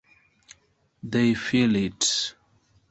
[1.03, 2.33] They feel it.